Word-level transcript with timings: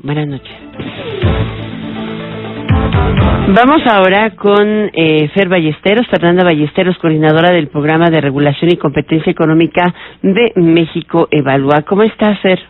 Buenas 0.00 0.28
noches. 0.28 0.54
Vamos 3.48 3.82
ahora 3.90 4.30
con 4.36 4.90
eh, 4.92 5.28
Fer 5.34 5.48
Ballesteros, 5.48 6.06
Fernanda 6.06 6.44
Ballesteros, 6.44 6.96
coordinadora 6.98 7.50
del 7.50 7.66
Programa 7.66 8.08
de 8.08 8.20
Regulación 8.20 8.70
y 8.70 8.76
Competencia 8.76 9.32
Económica 9.32 9.92
de 10.22 10.52
México 10.54 11.26
Evalúa. 11.32 11.82
¿Cómo 11.82 12.04
estás, 12.04 12.38
Fer? 12.40 12.60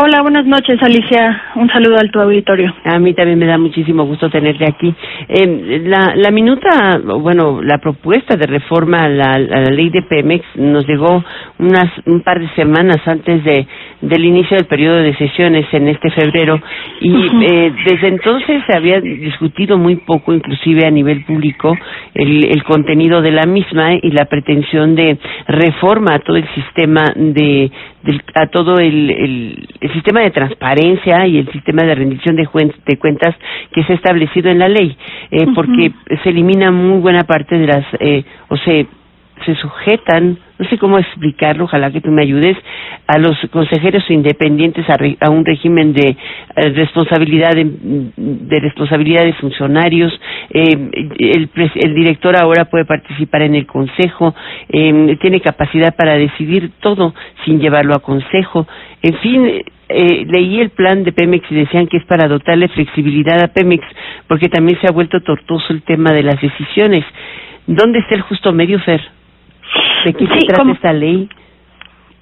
Hola, 0.00 0.22
buenas 0.22 0.46
noches, 0.46 0.82
Alicia. 0.82 1.42
Un 1.56 1.68
saludo 1.68 1.98
al 2.00 2.10
tu 2.10 2.18
auditorio. 2.18 2.74
A 2.84 2.98
mí 2.98 3.12
también 3.12 3.38
me 3.38 3.44
da 3.44 3.58
muchísimo 3.58 4.06
gusto 4.06 4.30
tenerte 4.30 4.64
aquí. 4.66 4.94
Eh, 5.28 5.82
la, 5.84 6.14
la 6.16 6.30
minuta, 6.30 6.98
bueno, 7.04 7.60
la 7.60 7.76
propuesta 7.76 8.36
de 8.36 8.46
reforma 8.46 8.96
a 9.00 9.08
la, 9.10 9.34
a 9.34 9.38
la 9.38 9.70
ley 9.70 9.90
de 9.90 10.00
Pemex 10.00 10.46
nos 10.54 10.86
llegó 10.88 11.22
unas 11.58 11.92
un 12.06 12.22
par 12.22 12.40
de 12.40 12.48
semanas 12.54 12.96
antes 13.04 13.44
de 13.44 13.66
del 14.02 14.24
inicio 14.24 14.56
del 14.56 14.66
periodo 14.66 14.96
de 14.96 15.14
sesiones 15.14 15.64
en 15.72 15.88
este 15.88 16.10
febrero 16.10 16.60
y 17.00 17.12
eh, 17.14 17.72
desde 17.86 18.08
entonces 18.08 18.62
se 18.66 18.76
había 18.76 19.00
discutido 19.00 19.78
muy 19.78 19.96
poco, 19.96 20.34
inclusive 20.34 20.86
a 20.86 20.90
nivel 20.90 21.24
público, 21.24 21.76
el, 22.14 22.44
el 22.44 22.64
contenido 22.64 23.22
de 23.22 23.30
la 23.30 23.46
misma 23.46 23.94
y 23.94 24.10
la 24.10 24.24
pretensión 24.26 24.94
de 24.94 25.18
reforma 25.46 26.16
a 26.16 26.18
todo 26.18 26.36
el 26.36 26.48
sistema 26.54 27.12
de, 27.14 27.70
del, 28.02 28.22
a 28.34 28.46
todo 28.48 28.78
el, 28.78 29.10
el, 29.10 29.68
el, 29.80 29.92
sistema 29.92 30.20
de 30.20 30.30
transparencia 30.30 31.26
y 31.26 31.38
el 31.38 31.50
sistema 31.52 31.84
de 31.84 31.94
rendición 31.94 32.36
de, 32.36 32.48
de 32.86 32.96
cuentas 32.98 33.36
que 33.72 33.84
se 33.84 33.92
ha 33.92 33.96
establecido 33.96 34.50
en 34.50 34.58
la 34.58 34.68
ley, 34.68 34.96
eh, 35.30 35.46
porque 35.54 35.92
se 36.22 36.30
elimina 36.30 36.70
muy 36.70 37.00
buena 37.00 37.22
parte 37.22 37.56
de 37.56 37.66
las, 37.66 37.84
eh, 38.00 38.24
o 38.48 38.56
se 38.56 38.86
se 39.42 39.54
sujetan, 39.56 40.38
no 40.58 40.68
sé 40.68 40.78
cómo 40.78 40.98
explicarlo, 40.98 41.64
ojalá 41.64 41.90
que 41.90 42.00
tú 42.00 42.10
me 42.10 42.22
ayudes, 42.22 42.56
a 43.06 43.18
los 43.18 43.36
consejeros 43.50 44.02
independientes 44.10 44.88
a, 44.88 44.96
re, 44.96 45.16
a 45.20 45.30
un 45.30 45.44
régimen 45.44 45.92
de 45.92 46.16
eh, 46.56 46.68
responsabilidad 46.70 47.52
de, 47.54 48.60
responsabilidad 48.60 49.24
de 49.24 49.32
funcionarios. 49.34 50.12
Eh, 50.50 50.90
el, 51.18 51.50
el, 51.74 51.94
director 51.94 52.36
ahora 52.36 52.66
puede 52.66 52.84
participar 52.84 53.42
en 53.42 53.54
el 53.54 53.66
consejo, 53.66 54.34
eh, 54.68 55.16
tiene 55.20 55.40
capacidad 55.40 55.94
para 55.96 56.16
decidir 56.16 56.70
todo 56.80 57.14
sin 57.44 57.60
llevarlo 57.60 57.94
a 57.94 58.00
consejo. 58.00 58.66
En 59.02 59.18
fin, 59.18 59.62
eh, 59.94 60.24
leí 60.26 60.60
el 60.60 60.70
plan 60.70 61.04
de 61.04 61.12
Pemex 61.12 61.44
y 61.50 61.54
decían 61.54 61.86
que 61.86 61.98
es 61.98 62.04
para 62.06 62.26
dotarle 62.26 62.68
flexibilidad 62.68 63.42
a 63.42 63.48
Pemex, 63.48 63.84
porque 64.26 64.48
también 64.48 64.80
se 64.80 64.86
ha 64.88 64.92
vuelto 64.92 65.20
tortuoso 65.20 65.72
el 65.72 65.82
tema 65.82 66.12
de 66.12 66.22
las 66.22 66.40
decisiones. 66.40 67.04
¿Dónde 67.66 67.98
está 67.98 68.14
el 68.14 68.22
justo 68.22 68.52
medio, 68.52 68.78
Fer? 68.80 69.02
¿De 70.04 70.14
qué 70.14 70.26
sí, 70.26 70.32
se 70.40 70.46
trata 70.46 70.62
como, 70.62 70.74
esta 70.74 70.92
ley? 70.92 71.28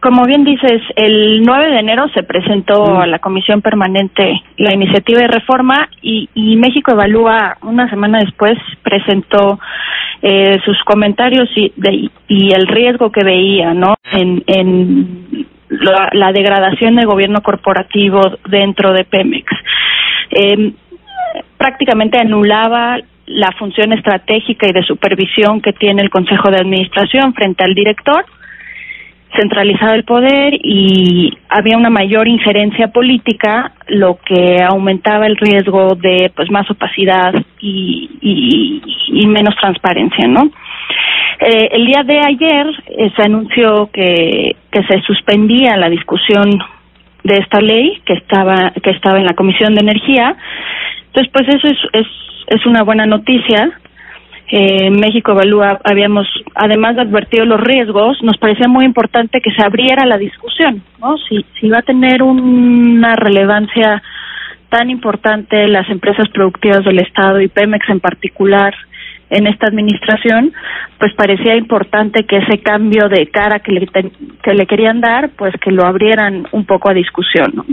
Como 0.00 0.24
bien 0.24 0.44
dices, 0.44 0.82
el 0.96 1.42
9 1.42 1.70
de 1.70 1.78
enero 1.78 2.08
se 2.14 2.22
presentó 2.22 2.84
mm. 2.84 2.96
a 2.98 3.06
la 3.06 3.18
Comisión 3.18 3.62
Permanente 3.62 4.42
la 4.58 4.74
iniciativa 4.74 5.20
de 5.20 5.28
reforma 5.28 5.88
y, 6.02 6.28
y 6.34 6.56
México 6.56 6.92
Evalúa 6.92 7.56
una 7.62 7.88
semana 7.88 8.18
después 8.18 8.58
presentó 8.82 9.58
eh, 10.22 10.58
sus 10.64 10.82
comentarios 10.84 11.48
y, 11.56 11.72
de, 11.76 12.10
y 12.28 12.52
el 12.52 12.66
riesgo 12.66 13.10
que 13.10 13.24
veía 13.24 13.74
no 13.74 13.94
en, 14.12 14.42
en 14.46 15.46
la, 15.68 16.08
la 16.12 16.32
degradación 16.32 16.96
del 16.96 17.06
gobierno 17.06 17.42
corporativo 17.42 18.20
dentro 18.48 18.92
de 18.92 19.04
Pemex. 19.04 19.52
Eh, 20.30 20.72
prácticamente 21.56 22.18
anulaba 22.18 22.98
la 23.26 23.52
función 23.52 23.92
estratégica 23.92 24.68
y 24.68 24.72
de 24.72 24.82
supervisión 24.82 25.60
que 25.60 25.72
tiene 25.72 26.02
el 26.02 26.10
Consejo 26.10 26.50
de 26.50 26.60
Administración 26.60 27.34
frente 27.34 27.64
al 27.64 27.74
director, 27.74 28.24
centralizaba 29.36 29.94
el 29.94 30.04
poder 30.04 30.54
y 30.62 31.36
había 31.48 31.76
una 31.76 31.90
mayor 31.90 32.28
injerencia 32.28 32.88
política, 32.88 33.72
lo 33.88 34.18
que 34.24 34.62
aumentaba 34.62 35.26
el 35.26 35.36
riesgo 35.36 35.94
de 35.96 36.30
pues 36.34 36.50
más 36.50 36.70
opacidad 36.70 37.34
y, 37.60 38.10
y, 38.20 38.82
y 39.08 39.26
menos 39.26 39.56
transparencia, 39.56 40.28
¿no? 40.28 40.50
Eh, 41.40 41.68
el 41.72 41.86
día 41.86 42.02
de 42.04 42.20
ayer 42.20 42.66
eh, 42.86 43.10
se 43.16 43.22
anunció 43.22 43.90
que, 43.92 44.56
que 44.70 44.84
se 44.84 45.00
suspendía 45.02 45.76
la 45.76 45.90
discusión 45.90 46.48
de 47.24 47.34
esta 47.38 47.60
ley 47.60 48.00
que 48.04 48.12
estaba 48.12 48.70
que 48.82 48.90
estaba 48.90 49.18
en 49.18 49.26
la 49.26 49.34
Comisión 49.34 49.74
de 49.74 49.80
Energía. 49.80 50.36
Entonces, 51.06 51.32
pues 51.32 51.48
eso 51.48 51.66
es, 51.66 51.78
es 51.92 52.06
es 52.46 52.66
una 52.66 52.82
buena 52.82 53.06
noticia. 53.06 53.78
Eh, 54.50 54.90
México 54.90 55.32
Evalúa, 55.32 55.80
habíamos, 55.84 56.26
además 56.54 56.96
de 56.96 57.02
advertido 57.02 57.44
los 57.44 57.60
riesgos, 57.60 58.22
nos 58.22 58.36
parecía 58.36 58.68
muy 58.68 58.84
importante 58.84 59.40
que 59.40 59.50
se 59.52 59.64
abriera 59.64 60.04
la 60.06 60.18
discusión, 60.18 60.82
¿no? 61.00 61.16
Si, 61.28 61.44
si 61.58 61.68
va 61.68 61.78
a 61.78 61.82
tener 61.82 62.22
una 62.22 63.16
relevancia 63.16 64.02
tan 64.68 64.90
importante 64.90 65.66
las 65.68 65.88
empresas 65.88 66.28
productivas 66.28 66.84
del 66.84 66.98
Estado 66.98 67.40
y 67.40 67.48
Pemex 67.48 67.88
en 67.88 68.00
particular 68.00 68.74
en 69.30 69.46
esta 69.46 69.66
administración, 69.66 70.52
pues 70.98 71.12
parecía 71.14 71.56
importante 71.56 72.24
que 72.24 72.36
ese 72.38 72.58
cambio 72.58 73.08
de 73.08 73.26
cara 73.28 73.60
que 73.60 73.72
le, 73.72 73.86
que 73.86 74.54
le 74.54 74.66
querían 74.66 75.00
dar, 75.00 75.30
pues 75.30 75.54
que 75.60 75.70
lo 75.70 75.84
abrieran 75.84 76.46
un 76.52 76.66
poco 76.66 76.90
a 76.90 76.94
discusión, 76.94 77.52
¿no? 77.54 77.64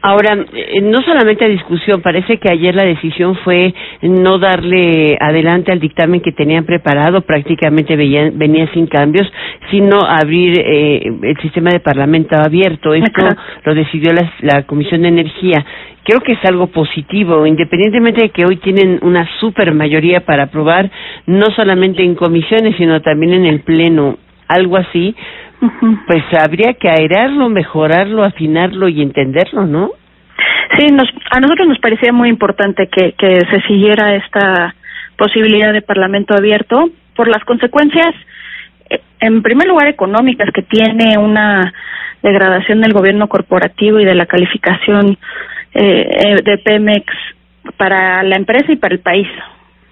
Ahora, 0.00 0.46
eh, 0.52 0.80
no 0.80 1.02
solamente 1.02 1.44
a 1.44 1.48
discusión, 1.48 2.00
parece 2.00 2.38
que 2.38 2.50
ayer 2.50 2.74
la 2.74 2.84
decisión 2.84 3.34
fue 3.44 3.74
no 4.02 4.38
darle 4.38 5.16
adelante 5.20 5.72
al 5.72 5.80
dictamen 5.80 6.20
que 6.20 6.30
tenían 6.30 6.64
preparado, 6.64 7.22
prácticamente 7.22 7.96
venía 7.96 8.70
sin 8.72 8.86
cambios, 8.86 9.26
sino 9.70 9.98
abrir 10.06 10.56
eh, 10.58 11.02
el 11.22 11.36
sistema 11.42 11.70
de 11.70 11.80
parlamento 11.80 12.36
abierto. 12.36 12.94
Esto 12.94 13.26
Ajá. 13.26 13.36
lo 13.64 13.74
decidió 13.74 14.12
la, 14.12 14.32
la 14.42 14.62
Comisión 14.64 15.02
de 15.02 15.08
Energía 15.08 15.64
creo 16.08 16.20
que 16.20 16.32
es 16.32 16.44
algo 16.46 16.68
positivo, 16.68 17.46
independientemente 17.46 18.22
de 18.22 18.30
que 18.30 18.46
hoy 18.46 18.56
tienen 18.56 18.98
una 19.02 19.28
super 19.40 19.74
mayoría 19.74 20.24
para 20.24 20.44
aprobar, 20.44 20.90
no 21.26 21.44
solamente 21.54 22.02
en 22.02 22.14
comisiones, 22.14 22.76
sino 22.78 23.02
también 23.02 23.34
en 23.34 23.44
el 23.44 23.60
Pleno, 23.60 24.16
algo 24.48 24.76
así, 24.76 25.14
uh 25.60 25.66
-huh. 25.66 26.04
pues 26.06 26.24
habría 26.38 26.74
que 26.74 26.88
aerarlo, 26.88 27.48
mejorarlo, 27.48 28.24
afinarlo 28.24 28.88
y 28.88 29.02
entenderlo, 29.02 29.66
¿no? 29.66 29.90
Sí, 30.76 30.86
nos, 30.92 31.08
a 31.30 31.40
nosotros 31.40 31.68
nos 31.68 31.78
parecía 31.78 32.12
muy 32.12 32.28
importante 32.28 32.88
que, 32.88 33.12
que 33.12 33.40
se 33.50 33.60
siguiera 33.66 34.14
esta 34.14 34.74
posibilidad 35.16 35.72
de 35.72 35.82
parlamento 35.82 36.34
abierto 36.36 36.90
por 37.14 37.28
las 37.28 37.44
consecuencias, 37.44 38.14
en 39.20 39.42
primer 39.42 39.66
lugar, 39.66 39.88
económicas 39.88 40.50
que 40.54 40.62
tiene 40.62 41.18
una 41.18 41.72
degradación 42.22 42.80
del 42.80 42.92
gobierno 42.92 43.28
corporativo 43.28 43.98
y 43.98 44.04
de 44.04 44.14
la 44.14 44.26
calificación 44.26 45.18
eh, 45.74 46.36
de 46.44 46.58
Pemex 46.58 47.04
para 47.76 48.22
la 48.22 48.36
empresa 48.36 48.72
y 48.72 48.76
para 48.76 48.94
el 48.94 49.00
país. 49.00 49.28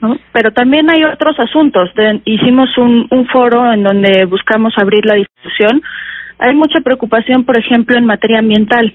¿No? 0.00 0.18
Pero 0.32 0.52
también 0.52 0.90
hay 0.90 1.04
otros 1.04 1.38
asuntos. 1.38 1.92
De, 1.94 2.20
hicimos 2.24 2.76
un, 2.78 3.06
un 3.10 3.26
foro 3.28 3.72
en 3.72 3.82
donde 3.82 4.24
buscamos 4.26 4.74
abrir 4.76 5.04
la 5.06 5.14
discusión. 5.14 5.82
Hay 6.38 6.54
mucha 6.54 6.80
preocupación, 6.80 7.44
por 7.44 7.58
ejemplo, 7.58 7.96
en 7.96 8.04
materia 8.04 8.40
ambiental, 8.40 8.92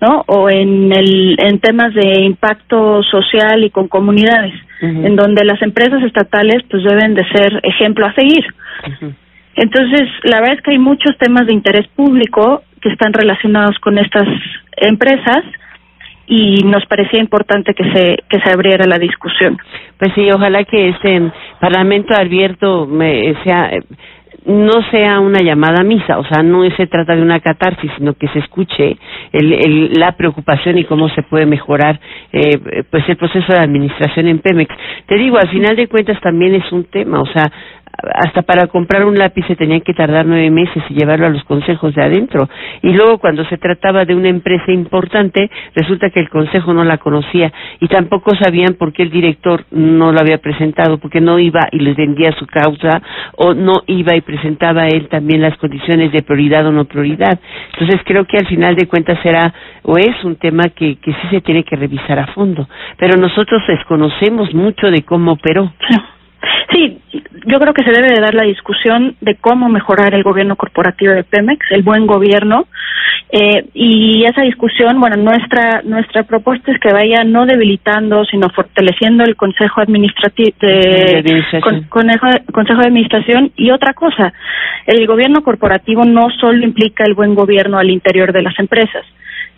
¿no? 0.00 0.24
O 0.26 0.50
en 0.50 0.92
el 0.92 1.36
en 1.38 1.58
temas 1.58 1.94
de 1.94 2.20
impacto 2.22 3.02
social 3.04 3.64
y 3.64 3.70
con 3.70 3.88
comunidades, 3.88 4.54
uh 4.82 4.86
-huh. 4.86 5.06
en 5.06 5.16
donde 5.16 5.44
las 5.44 5.60
empresas 5.62 6.02
estatales 6.02 6.62
pues 6.70 6.84
deben 6.84 7.14
de 7.14 7.24
ser 7.28 7.60
ejemplo 7.62 8.06
a 8.06 8.12
seguir. 8.14 8.44
Uh 8.84 8.90
-huh. 8.90 9.14
Entonces, 9.56 10.02
la 10.24 10.40
verdad 10.40 10.56
es 10.56 10.62
que 10.62 10.72
hay 10.72 10.78
muchos 10.78 11.16
temas 11.16 11.46
de 11.46 11.54
interés 11.54 11.88
público 11.96 12.62
que 12.82 12.90
están 12.90 13.14
relacionados 13.14 13.78
con 13.78 13.96
estas 13.96 14.28
empresas 14.76 15.42
y 16.26 16.56
nos 16.64 16.84
parecía 16.86 17.20
importante 17.20 17.74
que 17.74 17.84
se 17.92 18.16
que 18.28 18.40
se 18.40 18.50
abriera 18.50 18.86
la 18.86 18.98
discusión. 18.98 19.56
Pues 19.98 20.12
sí, 20.14 20.26
ojalá 20.30 20.64
que 20.64 20.88
este 20.90 21.30
Parlamento 21.60 22.14
abierto 22.14 22.86
me, 22.86 23.34
sea 23.44 23.70
no 24.46 24.80
sea 24.92 25.18
una 25.18 25.40
llamada 25.40 25.80
a 25.80 25.84
misa, 25.84 26.18
o 26.18 26.24
sea, 26.24 26.42
no 26.42 26.62
se 26.76 26.86
trata 26.86 27.16
de 27.16 27.22
una 27.22 27.40
catarsis, 27.40 27.90
sino 27.98 28.14
que 28.14 28.28
se 28.28 28.38
escuche 28.38 28.96
el, 29.32 29.52
el, 29.52 29.92
la 29.94 30.12
preocupación 30.12 30.78
y 30.78 30.84
cómo 30.84 31.08
se 31.08 31.22
puede 31.24 31.46
mejorar 31.46 31.98
eh, 32.32 32.84
pues 32.88 33.08
el 33.08 33.16
proceso 33.16 33.52
de 33.52 33.58
administración 33.58 34.28
en 34.28 34.38
Pemex. 34.38 34.72
Te 35.06 35.16
digo, 35.16 35.36
al 35.36 35.48
final 35.48 35.74
de 35.74 35.88
cuentas 35.88 36.20
también 36.20 36.54
es 36.54 36.70
un 36.70 36.84
tema, 36.84 37.20
o 37.20 37.26
sea, 37.26 37.50
hasta 38.14 38.42
para 38.42 38.66
comprar 38.66 39.04
un 39.04 39.16
lápiz 39.16 39.46
se 39.46 39.56
tenían 39.56 39.80
que 39.80 39.94
tardar 39.94 40.26
nueve 40.26 40.50
meses 40.50 40.82
y 40.88 40.94
llevarlo 40.94 41.26
a 41.26 41.30
los 41.30 41.44
consejos 41.44 41.94
de 41.94 42.02
adentro. 42.02 42.48
Y 42.82 42.92
luego 42.92 43.18
cuando 43.18 43.44
se 43.46 43.58
trataba 43.58 44.04
de 44.04 44.14
una 44.14 44.28
empresa 44.28 44.70
importante, 44.72 45.50
resulta 45.74 46.10
que 46.10 46.20
el 46.20 46.28
consejo 46.28 46.72
no 46.72 46.84
la 46.84 46.98
conocía 46.98 47.52
y 47.80 47.88
tampoco 47.88 48.34
sabían 48.36 48.74
por 48.74 48.92
qué 48.92 49.02
el 49.02 49.10
director 49.10 49.64
no 49.70 50.12
lo 50.12 50.20
había 50.20 50.38
presentado, 50.38 50.98
porque 50.98 51.20
no 51.20 51.38
iba 51.38 51.60
y 51.72 51.78
les 51.78 51.96
vendía 51.96 52.32
su 52.38 52.46
causa 52.46 53.02
o 53.36 53.54
no 53.54 53.82
iba 53.86 54.14
y 54.14 54.20
presentaba 54.20 54.86
él 54.86 55.08
también 55.08 55.42
las 55.42 55.56
condiciones 55.58 56.12
de 56.12 56.22
prioridad 56.22 56.66
o 56.66 56.72
no 56.72 56.84
prioridad. 56.84 57.38
Entonces 57.72 58.00
creo 58.04 58.24
que 58.26 58.38
al 58.38 58.46
final 58.46 58.76
de 58.76 58.86
cuentas 58.86 59.18
será 59.22 59.52
o 59.82 59.96
es 59.98 60.22
un 60.24 60.36
tema 60.36 60.64
que, 60.74 60.96
que 60.96 61.12
sí 61.12 61.28
se 61.30 61.40
tiene 61.40 61.64
que 61.64 61.76
revisar 61.76 62.18
a 62.18 62.26
fondo. 62.28 62.68
Pero 62.98 63.16
nosotros 63.18 63.62
desconocemos 63.66 64.52
mucho 64.54 64.90
de 64.90 65.02
cómo 65.02 65.32
operó. 65.32 65.72
Sí, 66.72 66.98
yo 67.46 67.58
creo 67.58 67.72
que 67.72 67.84
se 67.84 67.92
debe 67.92 68.14
de 68.14 68.20
dar 68.20 68.34
la 68.34 68.44
discusión 68.44 69.16
de 69.20 69.36
cómo 69.36 69.68
mejorar 69.68 70.14
el 70.14 70.22
gobierno 70.22 70.56
corporativo 70.56 71.12
de 71.12 71.24
Pemex, 71.24 71.64
el 71.70 71.82
buen 71.82 72.06
gobierno, 72.06 72.66
eh, 73.30 73.66
y 73.74 74.24
esa 74.24 74.42
discusión, 74.42 75.00
bueno, 75.00 75.16
nuestra 75.16 75.82
nuestra 75.82 76.22
propuesta 76.22 76.70
es 76.70 76.78
que 76.78 76.92
vaya 76.92 77.24
no 77.24 77.44
debilitando, 77.44 78.24
sino 78.24 78.48
fortaleciendo 78.50 79.24
el 79.24 79.34
Consejo 79.34 79.80
Administrativo 79.80 80.56
de, 80.60 81.44
Consejo 81.90 82.80
de 82.80 82.86
Administración 82.86 83.50
y 83.56 83.70
otra 83.70 83.94
cosa, 83.94 84.32
el 84.86 85.06
gobierno 85.06 85.42
corporativo 85.42 86.04
no 86.04 86.28
solo 86.40 86.64
implica 86.64 87.04
el 87.04 87.14
buen 87.14 87.34
gobierno 87.34 87.78
al 87.78 87.90
interior 87.90 88.32
de 88.32 88.42
las 88.42 88.56
empresas, 88.60 89.04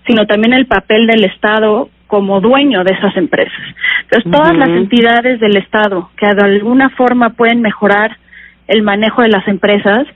sino 0.07 0.27
también 0.27 0.55
el 0.55 0.67
papel 0.67 1.07
del 1.07 1.25
Estado 1.25 1.91
como 2.07 2.41
dueño 2.41 2.85
de 2.85 2.95
esas 2.95 3.17
empresas. 3.17 3.61
Entonces, 4.11 4.33
todas 4.33 4.57
las 4.57 4.71
entidades 4.71 5.39
del 5.39 5.57
Estado 5.59 6.11
que 6.17 6.27
de 6.27 6.43
alguna 6.43 6.89
forma 6.91 7.31
pueden 7.31 7.61
mejorar 7.61 8.17
el 8.67 8.83
manejo 8.83 9.23
de 9.23 9.29
las 9.29 9.47
empresas, 9.47 10.07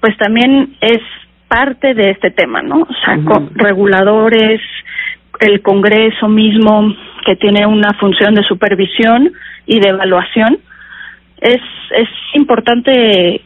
pues 0.00 0.16
también 0.16 0.74
es 0.80 0.98
parte 1.46 1.94
de 1.94 2.10
este 2.10 2.30
tema, 2.30 2.62
¿no? 2.62 2.82
O 2.82 2.94
sea, 3.04 3.18
reguladores, 3.54 4.60
el 5.38 5.62
Congreso 5.62 6.28
mismo, 6.28 6.94
que 7.24 7.36
tiene 7.36 7.64
una 7.66 7.92
función 8.00 8.34
de 8.34 8.42
supervisión 8.42 9.32
y 9.66 9.78
de 9.78 9.90
evaluación, 9.90 10.58
es, 11.40 11.60
es 11.96 12.08
importante 12.34 13.40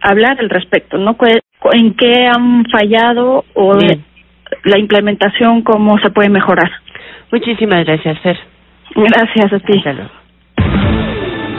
hablar 0.00 0.40
al 0.40 0.50
respecto, 0.50 0.98
¿no? 0.98 1.16
¿En 1.72 1.94
qué 1.94 2.26
han 2.26 2.64
fallado 2.66 3.44
o 3.54 3.74
la 4.64 4.78
implementación, 4.78 5.62
cómo 5.62 5.98
se 5.98 6.10
puede 6.10 6.30
mejorar? 6.30 6.70
Muchísimas 7.30 7.84
gracias, 7.84 8.18
Fer. 8.20 8.49
Gracias 8.94 9.52
a 9.52 9.58
ti. 9.60 9.82